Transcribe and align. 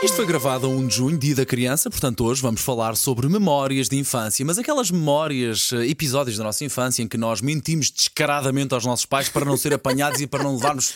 Isto 0.00 0.14
foi 0.14 0.26
gravado 0.26 0.66
a 0.66 0.68
1 0.68 0.86
de 0.86 0.94
junho, 0.94 1.18
dia 1.18 1.34
da 1.34 1.44
criança, 1.44 1.90
portanto 1.90 2.24
hoje 2.24 2.40
vamos 2.40 2.60
falar 2.60 2.94
sobre 2.96 3.28
memórias 3.28 3.88
de 3.88 3.96
infância, 3.96 4.44
mas 4.46 4.56
aquelas 4.56 4.92
memórias, 4.92 5.72
eh, 5.72 5.88
episódios 5.88 6.36
da 6.38 6.44
nossa 6.44 6.64
infância 6.64 7.02
em 7.02 7.08
que 7.08 7.16
nós 7.18 7.40
mentimos 7.40 7.90
descaradamente 7.90 8.72
aos 8.74 8.86
nossos 8.86 9.04
pais 9.04 9.28
para 9.28 9.44
não 9.44 9.56
ser 9.56 9.74
apanhados 9.74 10.20
e 10.20 10.26
para 10.28 10.44
não 10.44 10.54
levarmos, 10.54 10.94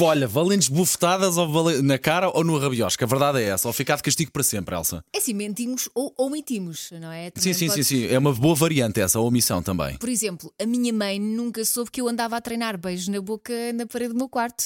olha, 0.00 0.26
valentes 0.26 0.68
bufetadas 0.68 1.36
na 1.84 1.96
cara 1.96 2.28
ou 2.30 2.42
no 2.42 2.58
rabiosca. 2.58 3.04
A 3.04 3.08
verdade 3.08 3.38
é 3.38 3.44
essa, 3.44 3.68
ou 3.68 3.72
ficar 3.72 3.94
de 3.96 4.02
castigo 4.02 4.32
para 4.32 4.42
sempre, 4.42 4.74
Elsa. 4.74 5.04
É 5.14 5.18
assim, 5.18 5.32
mentimos 5.32 5.88
ou 5.94 6.12
omitimos, 6.18 6.90
não 7.00 7.12
é? 7.12 7.30
Também 7.30 7.52
Sim, 7.52 7.52
sim, 7.52 7.58
sim, 7.60 7.68
pode- 7.68 7.84
sim, 7.84 8.06
é 8.06 8.18
uma 8.18 8.32
boa 8.32 8.56
variante 8.56 9.00
essa, 9.00 9.18
a 9.20 9.22
omissão 9.22 9.62
também. 9.62 9.96
Por 9.98 10.08
exemplo, 10.08 10.52
a 10.60 10.66
minha 10.66 10.92
mãe 10.92 11.20
nunca 11.20 11.64
soube 11.64 11.92
que 11.92 12.00
eu 12.00 12.08
andava 12.08 12.36
a 12.36 12.40
treinar 12.40 12.76
beijos 12.76 13.06
na 13.06 13.20
boca 13.20 13.52
na 13.72 13.86
parede 13.86 14.12
do 14.12 14.18
meu 14.18 14.28
quarto. 14.28 14.64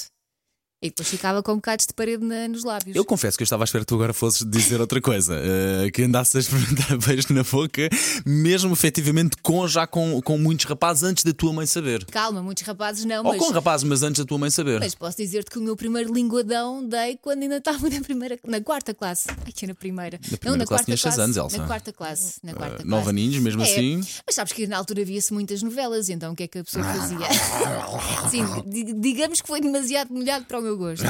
E 0.81 0.91
depois 0.91 1.09
ficava 1.09 1.43
com 1.43 1.57
bocados 1.57 1.87
de 1.87 1.93
parede 1.93 2.25
na- 2.25 2.47
nos 2.47 2.63
lábios. 2.63 2.95
Eu 2.95 3.05
confesso 3.05 3.37
que 3.37 3.43
eu 3.43 3.45
estava 3.45 3.65
à 3.65 3.67
espera 3.67 3.83
que 3.85 3.89
tu 3.89 3.97
agora 3.97 4.13
fosses 4.13 4.49
dizer 4.49 4.81
outra 4.81 5.01
coisa, 5.01 5.35
eh, 5.35 5.91
que 5.91 6.05
andasses 6.05 6.37
a 6.37 6.39
experimentar 6.39 6.97
beijos 7.05 7.27
na 7.31 7.43
boca, 7.43 7.89
mesmo 8.25 8.73
efetivamente 8.75 9.37
com, 9.43 9.67
já 9.67 9.89
com, 9.89 10.23
com 10.23 10.39
muitos 10.39 10.67
rapazes 10.67 11.03
antes 11.03 11.25
da 11.25 11.33
tua 11.33 11.53
mãe 11.53 11.67
saber. 11.67 12.05
Calma, 12.07 12.41
muitos 12.45 12.63
rapazes 12.63 13.05
não, 13.05 13.25
Ou 13.25 13.33
mas, 13.33 13.39
com 13.41 13.51
rapazes, 13.51 13.83
mas 13.89 14.05
antes 14.05 14.21
da 14.23 14.25
tua 14.29 14.39
mãe 14.39 14.51
saber. 14.51 14.79
mas 14.79 14.95
posso 14.95 15.17
dizer-te 15.17 15.51
que 15.51 15.59
o 15.59 15.63
meu 15.63 15.75
primeiro 15.77 16.15
linguadão 16.15 16.87
dei 16.87 17.17
quando 17.21 17.43
ainda 17.43 17.57
estava 17.57 17.89
na 17.91 18.01
primeira, 18.01 18.39
na 18.47 18.61
quarta 18.61 18.95
classe. 18.95 19.27
Ai, 19.45 19.51
que 19.53 19.67
na 19.67 19.75
primeira. 19.75 20.21
Na 20.31 20.39
primeira 20.39 20.51
não, 20.51 20.57
na 20.59 20.65
classe 20.65 20.69
quarta 20.69 20.85
tinhas 20.85 21.01
seis 21.01 21.15
classe. 21.17 21.21
anos, 21.25 21.37
Elsa. 21.37 21.59
Na 21.59 21.67
quarta 21.67 21.93
classe. 21.93 22.35
Na 22.45 22.55
quarta 22.55 22.77
classe. 22.77 22.89
nove 22.89 23.11
aninhos, 23.11 23.43
mesmo 23.43 23.63
É, 23.63 23.65
assim. 23.65 24.01
Mas 24.25 24.37
sabes 24.37 24.53
que 24.53 24.65
na 24.69 24.77
altura 24.79 25.05
via-se 25.05 25.33
muitas 25.35 25.61
novelas, 25.61 26.09
então 26.09 26.35
o 26.35 26.37
que 26.37 26.45
é 26.45 26.47
que 26.47 26.59
a 26.61 26.63
pessoa 26.65 26.85
fazia? 26.85 27.19
Sim, 28.31 28.45
di- 28.65 28.93
digamos 28.93 29.41
que 29.41 29.49
foi 29.49 29.61
demasiado 29.61 30.13
molhado 30.15 30.45
para 30.45 30.59
o 30.61 30.63
meu 30.63 30.68
gosto. 30.77 31.05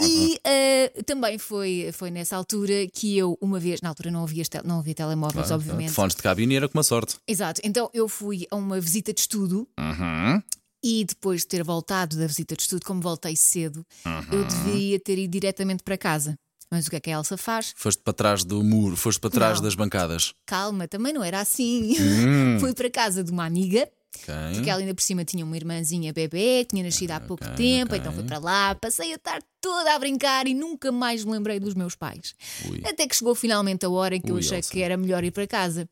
E 0.00 0.38
eh, 0.44 0.88
também 1.06 1.38
foi, 1.38 1.90
foi 1.92 2.10
nessa 2.10 2.36
altura 2.36 2.86
que 2.92 3.16
eu, 3.16 3.38
uma 3.40 3.58
vez, 3.60 3.80
na 3.80 3.88
altura 3.90 4.10
não 4.10 4.22
havia, 4.22 4.44
não 4.64 4.78
havia 4.80 4.94
telemóveis, 4.94 5.50
obviamente. 5.50 5.92
Fones 5.92 6.14
de 6.14 6.22
cabine 6.22 6.56
era 6.56 6.68
com 6.68 6.76
uma 6.78 6.82
sorte. 6.82 7.16
Exato, 7.28 7.60
então 7.64 7.90
eu 7.92 8.08
fui 8.08 8.46
a 8.50 8.56
uma 8.56 8.80
visita 8.80 9.12
de 9.12 9.20
estudo. 9.20 9.68
Uhum. 9.78 10.42
E 10.82 11.04
depois 11.04 11.40
de 11.42 11.46
ter 11.46 11.64
voltado 11.64 12.16
da 12.18 12.26
visita 12.26 12.54
de 12.54 12.62
estudo, 12.62 12.84
como 12.84 13.00
voltei 13.00 13.34
cedo, 13.36 13.86
Uhum. 14.04 14.22
eu 14.32 14.44
deveria 14.44 15.00
ter 15.00 15.18
ido 15.18 15.30
diretamente 15.32 15.82
para 15.82 15.96
casa. 15.96 16.34
Mas 16.70 16.86
o 16.86 16.90
que 16.90 16.96
é 16.96 17.00
que 17.00 17.10
a 17.10 17.14
Elsa 17.14 17.36
faz? 17.36 17.72
Foste 17.76 18.02
para 18.02 18.12
trás 18.12 18.42
do 18.44 18.62
muro, 18.64 18.96
foste 18.96 19.20
para 19.20 19.30
trás 19.30 19.58
Não. 19.58 19.64
das 19.64 19.74
bancadas. 19.74 20.34
Calma, 20.44 20.88
também 20.88 21.12
não 21.12 21.22
era 21.22 21.40
assim. 21.40 21.94
Hum. 22.00 22.58
Fui 22.60 22.74
para 22.74 22.90
casa 22.90 23.22
de 23.22 23.30
uma 23.30 23.44
amiga 23.46 23.88
Ok. 24.22 24.34
Porque 24.54 24.70
ela 24.70 24.80
ainda 24.80 24.94
por 24.94 25.02
cima 25.02 25.24
tinha 25.24 25.44
uma 25.44 25.56
irmãzinha 25.56 26.12
bebê, 26.12 26.64
tinha 26.64 26.82
nascido 26.82 27.10
há 27.12 27.20
pouco 27.20 27.44
tempo, 27.56 27.94
então 27.94 28.12
fui 28.12 28.22
para 28.24 28.38
lá, 28.38 28.74
passei 28.74 29.12
a 29.12 29.18
tarde 29.18 29.44
toda 29.60 29.94
a 29.94 29.98
brincar 29.98 30.46
e 30.46 30.54
nunca 30.54 30.92
mais 30.92 31.24
me 31.24 31.32
lembrei 31.32 31.58
dos 31.58 31.74
meus 31.74 31.94
pais. 31.94 32.34
Ui. 32.68 32.80
Até 32.84 33.06
que 33.06 33.16
chegou 33.16 33.34
finalmente 33.34 33.84
a 33.84 33.90
hora 33.90 34.14
em 34.16 34.20
que 34.20 34.30
eu 34.30 34.34
Ui, 34.36 34.40
achei 34.40 34.58
Elsa. 34.58 34.70
que 34.70 34.82
era 34.82 34.96
melhor 34.96 35.24
ir 35.24 35.30
para 35.30 35.46
casa. 35.46 35.88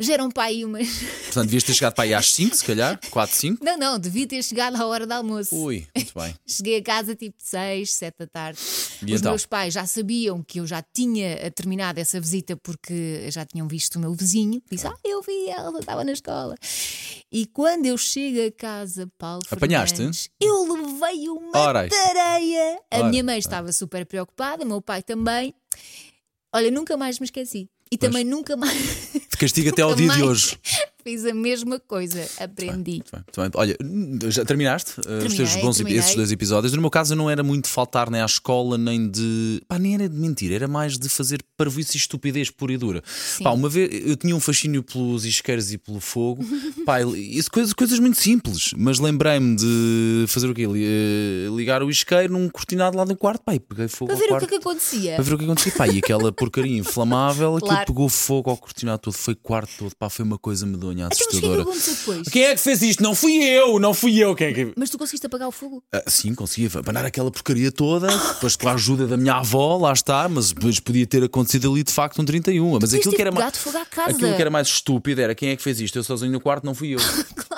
Já 0.00 0.14
eram 0.14 0.28
para 0.28 0.44
aí 0.44 0.64
umas. 0.64 0.88
Portanto, 1.26 1.44
devias 1.44 1.62
ter 1.62 1.72
chegado 1.72 1.94
para 1.94 2.02
aí 2.04 2.12
às 2.12 2.32
5, 2.32 2.56
se 2.56 2.64
calhar, 2.64 2.98
4, 3.10 3.36
5. 3.36 3.64
Não, 3.64 3.78
não, 3.78 3.96
devia 3.98 4.26
ter 4.26 4.42
chegado 4.42 4.74
à 4.74 4.84
hora 4.86 5.06
do 5.06 5.12
almoço. 5.12 5.54
Ui, 5.54 5.86
muito 5.94 6.12
bem. 6.18 6.34
Cheguei 6.44 6.78
a 6.78 6.82
casa 6.82 7.14
tipo 7.14 7.36
6, 7.38 7.92
7 7.92 8.14
da 8.18 8.26
tarde. 8.26 8.58
E 9.02 9.12
Os 9.14 9.20
então? 9.20 9.32
meus 9.32 9.46
pais 9.46 9.74
já 9.74 9.86
sabiam 9.86 10.42
que 10.42 10.60
eu 10.60 10.66
já 10.66 10.82
tinha 10.94 11.26
eh, 11.32 11.50
terminado 11.50 11.98
essa 12.00 12.20
visita 12.20 12.56
porque 12.56 13.30
já 13.30 13.44
tinham 13.44 13.66
visto 13.68 13.96
o 13.96 14.00
meu 14.00 14.12
vizinho. 14.14 14.62
Disse: 14.70 14.86
Ah, 14.86 14.94
eu 15.04 15.20
vi 15.22 15.48
ela, 15.48 15.78
estava 15.80 16.04
na 16.04 16.12
escola. 16.12 16.54
E 17.32 17.46
quando 17.46 17.86
eu 17.86 17.96
chego 17.98 18.46
a 18.46 18.52
casa, 18.52 19.10
Paulo 19.18 19.42
Apanhaste? 19.50 19.96
Fernandes, 19.96 20.28
eu 20.40 20.72
levei 20.72 21.28
uma 21.28 21.58
Ora 21.58 21.88
tareia. 21.88 22.80
A 22.90 22.98
Ora, 22.98 23.08
minha 23.08 23.24
mãe 23.24 23.38
estava 23.38 23.72
super 23.72 24.06
preocupada, 24.06 24.64
o 24.64 24.66
meu 24.66 24.80
pai 24.80 25.02
também. 25.02 25.54
Olha, 26.54 26.70
nunca 26.70 26.96
mais 26.96 27.18
me 27.18 27.24
esqueci. 27.24 27.68
E 27.90 27.98
também 27.98 28.24
nunca 28.24 28.56
mais 28.56 29.12
De 29.30 29.36
castigo 29.38 29.68
até 29.74 29.82
ao 29.82 29.94
dia 29.94 30.06
de 30.08 30.12
Também. 30.14 30.28
hoje. 30.28 30.58
Fiz 31.04 31.24
a 31.26 31.34
mesma 31.34 31.78
coisa. 31.78 32.26
Aprendi. 32.38 32.92
Muito 32.92 33.12
bem, 33.12 33.20
muito 33.20 33.36
bem. 33.40 33.50
Olha, 33.54 33.76
já 34.30 34.44
terminaste 34.44 34.98
os 34.98 35.04
Terminei, 35.06 35.36
teus 35.36 35.56
bons 35.56 35.76
terminei. 35.76 35.98
esses 36.00 36.14
dois 36.14 36.32
episódios? 36.32 36.72
No 36.72 36.80
meu 36.80 36.90
caso, 36.90 37.12
eu 37.12 37.16
não 37.16 37.28
era 37.30 37.42
muito 37.42 37.64
de 37.66 37.70
faltar 37.70 38.10
nem 38.10 38.20
à 38.20 38.24
escola, 38.24 38.76
nem 38.78 39.08
de. 39.10 39.60
Pá, 39.68 39.78
nem 39.78 39.94
era 39.94 40.08
de 40.08 40.16
mentir, 40.16 40.52
era 40.52 40.66
mais 40.66 40.98
de 40.98 41.08
fazer 41.08 41.44
parvoíce 41.56 41.96
e 41.96 42.00
estupidez 42.00 42.50
pura 42.50 42.72
e 42.72 42.76
dura. 42.78 43.02
Pá, 43.42 43.50
uma 43.52 43.68
vez 43.68 43.90
eu 44.06 44.16
tinha 44.16 44.34
um 44.34 44.40
fascínio 44.40 44.82
pelos 44.82 45.24
isqueiros 45.24 45.72
e 45.72 45.78
pelo 45.78 46.00
fogo, 46.00 46.44
pá, 46.86 47.02
isso, 47.02 47.50
coisas, 47.50 47.72
coisas 47.72 47.98
muito 47.98 48.18
simples, 48.20 48.70
mas 48.76 48.98
lembrei-me 48.98 49.56
de 49.56 50.24
fazer 50.28 50.48
o 50.48 50.54
quê? 50.54 50.64
Eh, 50.66 51.48
Ligar 51.54 51.82
o 51.82 51.90
isqueiro 51.90 52.32
num 52.32 52.48
cortinado 52.48 52.96
lá 52.96 53.04
no 53.04 53.16
quarto, 53.16 53.42
pá, 53.42 53.54
e 53.54 53.60
peguei 53.60 53.88
fogo 53.88 54.06
Para 54.06 54.14
ao 54.14 54.18
ver 54.20 54.24
o 54.26 54.28
quarto. 54.28 54.48
que 54.48 54.54
é 54.54 54.58
que 54.58 54.62
acontecia. 54.68 55.14
Para 55.16 55.22
ver 55.24 55.34
o 55.34 55.38
que 55.38 55.44
acontecia, 55.44 55.72
pá, 55.72 55.88
e 55.88 55.98
aquela 55.98 56.30
porcaria 56.32 56.76
inflamável, 56.78 57.56
aquilo 57.56 57.70
Claro. 57.70 57.86
pegou 57.86 58.08
fogo 58.08 58.50
ao 58.50 58.56
cortinado 58.56 58.98
todo, 59.02 59.14
foi 59.14 59.34
quarto 59.34 59.70
todo, 59.78 59.94
pá, 59.96 60.08
foi 60.08 60.24
uma 60.24 60.38
coisa 60.38 60.64
medonha, 60.66 60.93
Então, 60.94 61.08
mas 61.10 61.18
o 61.18 61.18
que 61.18 61.24
é 61.24 61.28
assustadora. 61.28 61.62
aconteceu 61.62 61.94
depois? 61.94 62.28
Quem 62.28 62.42
é 62.44 62.54
que 62.54 62.60
fez 62.60 62.82
isto? 62.82 63.02
Não 63.02 63.14
fui 63.14 63.42
eu, 63.42 63.78
não 63.78 63.94
fui 63.94 64.16
eu. 64.18 64.34
Quem 64.34 64.48
é 64.48 64.52
que... 64.52 64.72
Mas 64.76 64.90
tu 64.90 64.98
conseguiste 64.98 65.26
apagar 65.26 65.48
o 65.48 65.52
fogo? 65.52 65.82
Ah, 65.92 66.02
sim, 66.06 66.34
conseguia 66.34 66.68
abanar 66.78 67.04
aquela 67.04 67.30
porcaria 67.30 67.70
toda, 67.70 68.06
depois 68.06 68.56
com 68.56 68.68
a 68.68 68.72
ajuda 68.74 69.06
da 69.06 69.16
minha 69.16 69.34
avó, 69.34 69.76
lá 69.76 69.92
está, 69.92 70.28
mas 70.28 70.52
depois 70.52 70.80
podia 70.80 71.06
ter 71.06 71.22
acontecido 71.22 71.70
ali 71.70 71.82
de 71.82 71.92
facto 71.92 72.20
um 72.20 72.24
31. 72.24 72.78
Mas 72.80 72.94
aquilo 72.94 73.14
que, 73.14 73.20
era 73.20 73.32
mais, 73.32 73.56
fogo 73.56 73.78
à 73.78 73.84
casa. 73.84 74.10
aquilo 74.10 74.34
que 74.34 74.40
era 74.40 74.50
mais 74.50 74.68
estúpido 74.68 75.20
era 75.20 75.34
quem 75.34 75.50
é 75.50 75.56
que 75.56 75.62
fez 75.62 75.80
isto? 75.80 75.98
Eu 75.98 76.04
sozinho 76.04 76.32
no 76.32 76.40
quarto, 76.40 76.64
não 76.64 76.74
fui 76.74 76.94
eu. 76.94 76.98
Claro. 77.34 77.53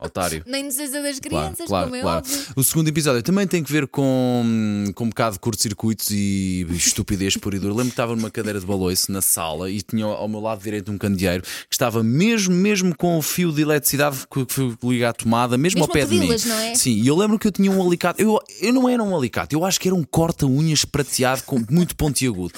Otário. 0.00 0.44
Na 0.46 0.60
inocência 0.60 1.02
das 1.02 1.18
crianças, 1.18 1.66
claro, 1.66 1.86
como 1.86 1.96
é 1.96 2.02
claro. 2.02 2.24
O 2.54 2.62
segundo 2.62 2.86
episódio 2.86 3.20
também 3.20 3.48
tem 3.48 3.64
que 3.64 3.72
ver 3.72 3.88
com, 3.88 4.84
com 4.94 5.04
um 5.04 5.08
bocado 5.08 5.32
de 5.32 5.40
curto-circuitos 5.40 6.10
e 6.10 6.64
estupidez 6.70 7.36
por 7.36 7.52
e 7.52 7.58
dura. 7.58 7.72
Lembro 7.72 7.86
que 7.86 7.90
estava 7.94 8.14
numa 8.14 8.30
cadeira 8.30 8.60
de 8.60 8.66
baloiço 8.66 9.10
na 9.10 9.20
sala 9.20 9.68
e 9.68 9.82
tinha 9.82 10.04
ao 10.04 10.28
meu 10.28 10.38
lado 10.38 10.62
direito 10.62 10.92
um 10.92 10.96
candeeiro 10.98 11.42
que 11.42 11.74
estava 11.74 12.00
mesmo, 12.04 12.54
mesmo 12.54 12.96
com 12.96 13.18
o 13.18 13.22
fio 13.22 13.50
de 13.50 13.62
eletricidade 13.62 14.18
que 14.30 14.46
foi 14.48 14.76
ligado 14.84 15.10
à 15.10 15.12
tomada, 15.14 15.58
mesmo, 15.58 15.80
Mesmo 15.80 15.82
ao 15.82 15.88
pé 15.88 16.04
de 16.04 16.16
mim. 16.16 16.30
é? 16.32 16.74
Sim, 16.76 16.92
e 16.92 17.08
eu 17.08 17.16
lembro 17.16 17.36
que 17.36 17.48
eu 17.48 17.52
tinha 17.52 17.70
um 17.70 17.84
alicate. 17.84 18.22
Eu, 18.22 18.38
eu 18.60 18.72
não 18.72 18.88
era 18.88 19.02
um 19.02 19.16
alicate, 19.16 19.56
eu 19.56 19.64
acho 19.64 19.80
que 19.80 19.88
era 19.88 19.96
um 19.96 20.04
corta-unhas 20.04 20.84
prateado 20.84 21.42
com 21.42 21.60
muito 21.68 21.96
pontiagudo. 21.96 22.54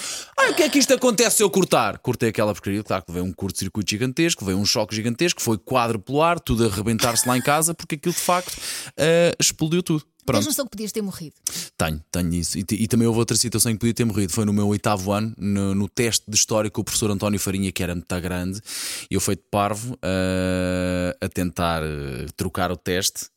O 0.49 0.53
que 0.53 0.63
é 0.63 0.69
que 0.69 0.79
isto 0.79 0.93
acontece 0.93 1.37
se 1.37 1.43
eu 1.43 1.49
cortar? 1.49 1.97
Cortei 1.99 2.29
aquela 2.29 2.53
porcaria, 2.53 2.83
claro 2.83 3.03
que 3.05 3.11
veio 3.11 3.23
um 3.23 3.31
curto-circuito 3.31 3.89
gigantesco, 3.89 4.43
veio 4.43 4.57
um 4.57 4.65
choque 4.65 4.95
gigantesco, 4.95 5.41
foi 5.41 5.57
quadrupular, 5.57 6.39
tudo 6.39 6.65
a 6.65 6.67
arrebentar-se 6.67 7.27
lá 7.27 7.37
em 7.37 7.41
casa, 7.41 7.73
porque 7.73 7.95
aquilo 7.95 8.13
de 8.13 8.19
facto 8.19 8.57
ah, 8.97 9.35
explodiu 9.39 9.81
tudo. 9.81 10.05
Tens 10.21 10.25
Pronto, 10.25 10.45
noção 10.45 10.65
que 10.65 10.71
podias 10.71 10.91
ter 10.91 11.01
morrido. 11.01 11.35
tenho, 11.75 11.99
tenho 12.11 12.33
isso. 12.35 12.57
E, 12.57 12.65
e 12.69 12.87
também 12.87 13.07
houve 13.07 13.19
outra 13.19 13.35
situação 13.35 13.71
em 13.71 13.75
que 13.75 13.79
podia 13.79 13.93
ter 13.93 14.05
morrido. 14.05 14.31
Foi 14.31 14.45
no 14.45 14.53
meu 14.53 14.67
oitavo 14.67 15.11
ano, 15.11 15.33
no, 15.35 15.73
no 15.73 15.89
teste 15.89 16.29
de 16.29 16.35
história 16.35 16.69
com 16.69 16.81
o 16.81 16.83
professor 16.83 17.09
António 17.09 17.39
Farinha, 17.39 17.71
que 17.71 17.81
era 17.81 17.95
muito 17.95 18.21
grande. 18.21 18.61
E 19.09 19.15
eu 19.15 19.19
fui 19.19 19.35
de 19.35 19.41
parvo 19.49 19.97
ah, 20.01 21.15
a 21.19 21.27
tentar 21.27 21.81
ah, 21.81 22.25
trocar 22.37 22.71
o 22.71 22.77
teste. 22.77 23.30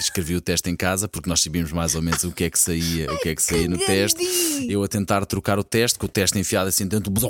Escrevi 0.00 0.36
o 0.36 0.40
teste 0.40 0.70
em 0.70 0.76
casa 0.76 1.08
porque 1.08 1.28
nós 1.28 1.40
sabíamos 1.40 1.72
mais 1.72 1.94
ou 1.94 2.02
menos 2.02 2.24
o 2.24 2.32
que 2.32 2.44
é 2.44 2.50
que 2.50 2.58
saía, 2.58 3.12
o 3.12 3.18
que 3.18 3.30
é 3.30 3.34
que 3.34 3.42
saía 3.42 3.68
no 3.68 3.78
teste. 3.78 4.22
Eu 4.68 4.82
a 4.82 4.88
tentar 4.88 5.24
trocar 5.26 5.58
o 5.58 5.64
teste, 5.64 5.98
com 5.98 6.06
o 6.06 6.08
teste 6.08 6.38
enfiado 6.38 6.68
assim 6.68 6.86
dentro 6.86 7.10
do 7.10 7.20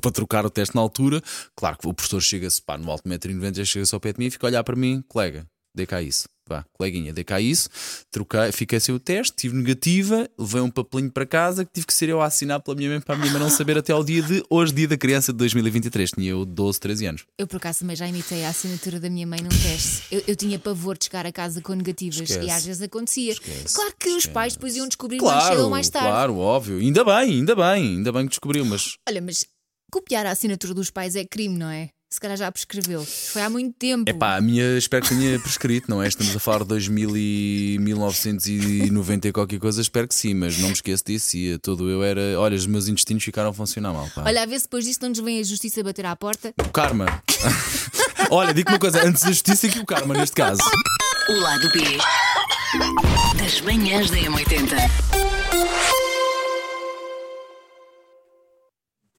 para 0.00 0.10
trocar 0.10 0.44
o 0.44 0.50
teste 0.50 0.74
na 0.74 0.80
altura. 0.80 1.22
Claro 1.54 1.78
que 1.78 1.88
o 1.88 1.94
professor 1.94 2.20
chega-se 2.20 2.60
pá, 2.62 2.76
no 2.76 2.90
alto 2.90 3.08
metro 3.08 3.30
e 3.30 3.34
90, 3.34 3.64
chega-se 3.64 3.94
ao 3.94 4.00
pé 4.00 4.12
de 4.12 4.18
mim 4.18 4.26
e 4.26 4.30
fica 4.30 4.46
a 4.46 4.48
olhar 4.48 4.64
para 4.64 4.76
mim, 4.76 5.02
colega, 5.08 5.46
dê 5.76 5.86
cá 5.86 6.02
isso. 6.02 6.24
Vá, 6.48 6.64
coleguinha, 6.74 7.12
dê 7.12 7.24
cá 7.24 7.40
isso, 7.40 7.68
troquei, 8.08 8.52
fiquei 8.52 8.78
sem 8.78 8.94
o 8.94 9.00
teste, 9.00 9.34
tive 9.36 9.56
negativa, 9.56 10.30
levei 10.38 10.60
um 10.60 10.70
papelinho 10.70 11.10
para 11.10 11.26
casa 11.26 11.64
que 11.64 11.72
tive 11.72 11.86
que 11.88 11.92
ser 11.92 12.08
eu 12.08 12.20
a 12.22 12.26
assinar 12.26 12.60
pela 12.60 12.76
minha 12.76 12.88
mãe 12.88 13.00
para 13.00 13.16
a 13.16 13.18
minha 13.18 13.32
mãe 13.32 13.40
não 13.40 13.50
saber 13.50 13.76
até 13.76 13.92
ao 13.92 14.04
dia 14.04 14.22
de 14.22 14.44
hoje, 14.48 14.72
dia 14.72 14.86
da 14.86 14.96
criança 14.96 15.32
de 15.32 15.38
2023. 15.38 16.10
Tinha 16.12 16.30
eu 16.30 16.44
12, 16.46 16.78
13 16.78 17.06
anos. 17.06 17.24
Eu, 17.36 17.48
por 17.48 17.56
acaso, 17.56 17.80
também 17.80 17.96
já 17.96 18.06
imitei 18.06 18.44
a 18.44 18.50
assinatura 18.50 19.00
da 19.00 19.10
minha 19.10 19.26
mãe 19.26 19.40
num 19.42 19.48
teste. 19.48 20.04
Eu, 20.08 20.22
eu 20.28 20.36
tinha 20.36 20.56
pavor 20.56 20.96
de 20.96 21.06
chegar 21.06 21.26
a 21.26 21.32
casa 21.32 21.60
com 21.60 21.74
negativas 21.74 22.20
Esquece. 22.30 22.46
e 22.46 22.50
às 22.50 22.64
vezes 22.64 22.80
acontecia. 22.80 23.32
Esquece, 23.32 23.74
claro 23.74 23.94
que 23.98 24.08
os 24.10 24.26
pais 24.26 24.52
depois 24.52 24.76
iam 24.76 24.86
descobrir 24.86 25.20
mais 25.20 25.46
Claro, 25.46 25.62
ou 25.64 25.70
mais 25.70 25.88
tarde. 25.90 26.08
claro, 26.08 26.36
óbvio. 26.38 26.78
Ainda 26.78 27.04
bem, 27.04 27.38
ainda 27.40 27.56
bem, 27.56 27.96
ainda 27.96 28.12
bem 28.12 28.22
que 28.22 28.30
descobriu, 28.30 28.64
mas 28.64 28.94
Olha, 29.08 29.20
mas 29.20 29.44
copiar 29.90 30.24
a 30.26 30.30
assinatura 30.30 30.74
dos 30.74 30.90
pais 30.90 31.16
é 31.16 31.24
crime, 31.24 31.58
não 31.58 31.68
é? 31.70 31.88
Se 32.16 32.20
calhar 32.20 32.38
já 32.38 32.50
prescreveu. 32.50 33.04
Foi 33.04 33.42
há 33.42 33.50
muito 33.50 33.74
tempo. 33.74 34.08
É 34.08 34.12
pá, 34.14 34.36
a 34.36 34.40
minha 34.40 34.78
espero 34.78 35.02
que 35.06 35.14
tenha 35.14 35.38
prescrito, 35.38 35.90
não 35.90 36.02
é? 36.02 36.08
Estamos 36.08 36.34
a 36.34 36.38
falar 36.38 36.60
de 36.60 36.68
2000 36.68 37.14
e 37.14 37.76
1990 37.78 39.28
e 39.28 39.32
qualquer 39.32 39.58
coisa, 39.58 39.82
espero 39.82 40.08
que 40.08 40.14
sim, 40.14 40.32
mas 40.32 40.56
não 40.56 40.68
me 40.68 40.72
esqueço 40.72 41.04
disso. 41.04 41.36
E 41.36 41.58
todo 41.58 41.90
eu 41.90 42.02
era. 42.02 42.40
Olha, 42.40 42.56
os 42.56 42.64
meus 42.64 42.88
intestinos 42.88 43.22
ficaram 43.22 43.50
a 43.50 43.52
funcionar 43.52 43.92
mal. 43.92 44.08
Pá. 44.14 44.22
Olha, 44.24 44.44
a 44.44 44.46
ver 44.46 44.58
se 44.58 44.64
depois 44.64 44.86
disso 44.86 45.00
não 45.02 45.10
nos 45.10 45.18
vem 45.18 45.40
a 45.40 45.44
justiça 45.44 45.82
bater 45.82 46.06
à 46.06 46.16
porta. 46.16 46.54
O 46.58 46.70
karma. 46.70 47.22
Olha, 48.32 48.54
digo 48.54 48.70
uma 48.70 48.78
coisa, 48.78 49.06
antes 49.06 49.22
da 49.22 49.28
justiça 49.28 49.68
que 49.68 49.78
o 49.78 49.84
karma, 49.84 50.14
neste 50.14 50.36
caso. 50.36 50.62
O 51.28 51.38
lado 51.38 51.70
B 51.72 51.98
das 53.36 53.60
manhãs 53.60 54.10
da 54.10 54.16
M80. 54.16 55.15